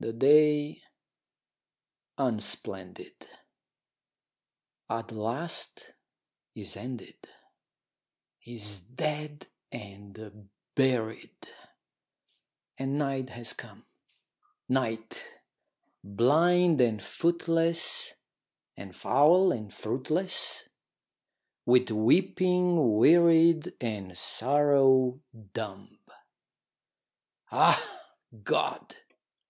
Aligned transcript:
The 0.00 0.14
day, 0.14 0.82
unsplendid, 2.18 3.28
at 4.90 5.12
last 5.12 5.92
is 6.56 6.76
ended, 6.76 7.28
Is 8.44 8.80
dead 8.80 9.46
and 9.70 10.48
buried, 10.74 11.36
and 12.78 12.98
night 12.98 13.30
has 13.30 13.52
come; 13.52 13.86
Night, 14.68 15.22
blind 16.02 16.80
and 16.80 17.00
footless, 17.00 18.14
and 18.76 18.96
foul 18.96 19.52
and 19.52 19.72
fruitless, 19.72 20.68
With 21.66 21.90
weeping 21.90 22.96
wearied, 22.96 23.74
and 23.80 24.18
sorrow 24.18 25.20
dumb. 25.52 26.00
Ah, 27.52 27.84
God! 28.42 28.96